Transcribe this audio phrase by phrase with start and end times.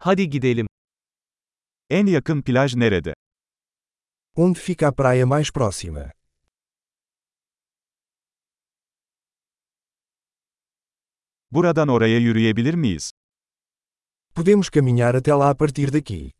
[0.00, 0.66] Hadi gidelim.
[1.90, 3.14] En yakın plaj nerede?
[4.34, 6.12] Onde fica a praia mais próxima?
[11.50, 13.10] Buradan oraya yürüyebilir miyiz?
[14.34, 16.32] Podemos caminhar até lá a partir daqui.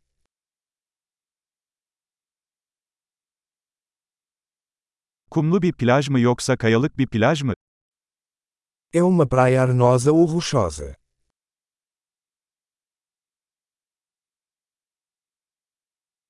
[5.30, 7.54] Kumlu bir plaj mı yoksa kayalık bir plaj mı?
[8.92, 10.96] É uma praia arenosa ou rochosa?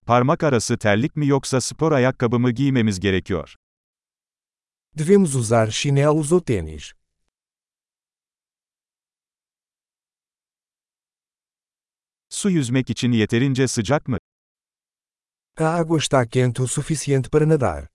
[0.08, 3.56] Parmak arası terlik mi yoksa spor ayakkabı mı giymemiz gerekiyor?
[4.98, 6.92] Devemos usar chinelos ou tênis?
[12.28, 14.18] Su yüzmek için yeterince sıcak mı?
[15.58, 17.86] A água está quente o suficiente para nadar.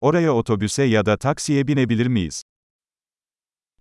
[0.00, 2.42] Oraya otobüse ya da taksiye binebilir miyiz?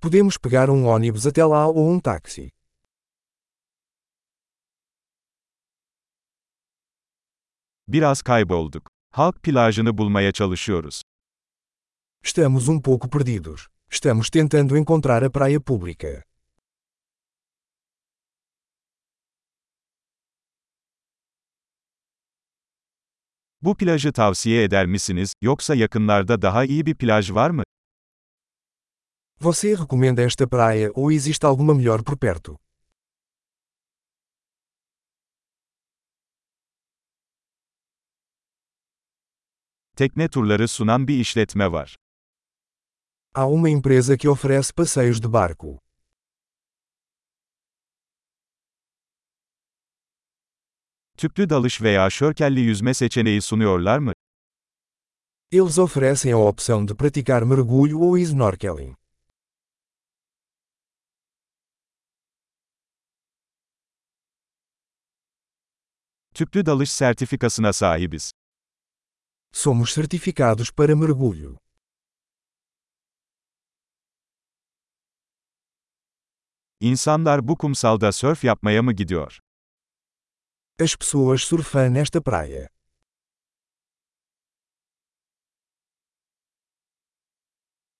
[0.02, 2.63] Podemos pegar um ônibus até lá ou um táxi.
[7.94, 8.88] Biraz kaybolduk.
[9.12, 11.02] Halk plajını bulmaya çalışıyoruz.
[12.24, 13.68] Estamos um pouco perdidos.
[13.92, 16.24] Estamos tentando encontrar a praia pública.
[23.62, 27.64] Bu plajı tavsiye eder misiniz, yoksa yakınlarda daha iyi bir plaj var mı?
[29.42, 32.63] Você recomenda esta praia ou existe alguma melhor por perto?
[39.98, 41.96] Tekne turları sunan bir işletme var.
[43.34, 45.80] Há uma empresa que oferece passeios de barco.
[51.18, 54.14] Tüplü dalış veya şörkelli yüzme seçeneği sunuyorlar mı?
[55.52, 58.96] Eles oferecem a opção de praticar mergulho ou snorkeling.
[66.34, 68.32] Tüplü dalış sertifikasına sahibiz.
[69.56, 71.58] Somos certificados para mergulho.
[76.80, 79.40] İnsanlar bu kumsalda sörf yapmaya mı gidiyor?
[80.82, 82.68] As pessoas surfam nesta praia.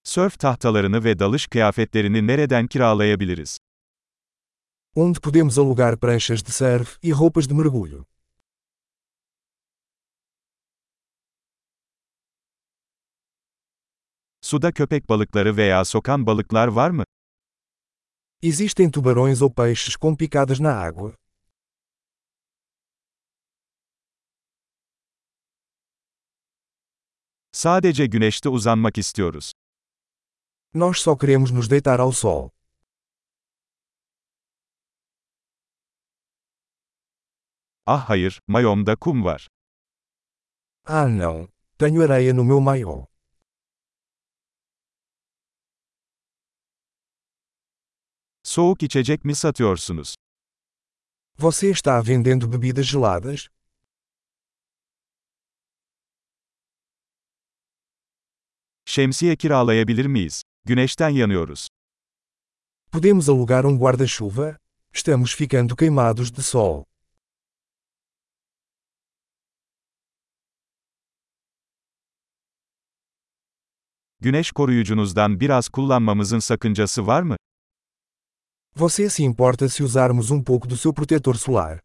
[0.04, 3.58] Sörf tahtalarını ve dalış kıyafetlerini nereden kiralayabiliriz?
[4.96, 8.13] Onde podemos alugar pranchas de surf e roupas de mergulho.
[14.44, 17.04] Suda köpek balıkları veya sokan balıklar var mı?
[18.42, 21.16] Existem tubarões ou peixes com picadas na água?
[27.52, 29.52] Sadece güneşte uzanmak istiyoruz.
[30.74, 32.50] Nós só queremos nos deitar ao sol.
[37.86, 39.48] Ah hayır, mayomda kum var.
[40.86, 41.48] Ah não!
[41.78, 43.13] Tenho areia no meu maiô.
[48.54, 50.16] Soğuk içecek mi satıyorsunuz?
[51.40, 53.48] Você está vendendo bebidas geladas?
[58.86, 60.44] Şemsiye kiralayabilir miyiz?
[60.66, 61.68] Güneşten yanıyoruz.
[62.92, 64.58] Podemos alugar um guarda-chuva?
[64.94, 66.84] Estamos ficando queimados de sol.
[74.20, 77.38] Güneş koruyucunuzdan biraz kullanmamızın sakıncası var mı?
[78.76, 81.80] Você se importa se usarmos um pouco do seu protetor solar?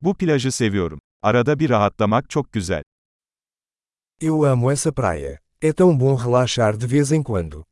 [0.00, 1.00] Bu plajı seviyorum.
[1.22, 2.82] Arada bir rahatlamak çok güzel.
[4.20, 5.38] Eu amo essa praia.
[5.60, 7.66] É tão bom relaxar de vez em quando.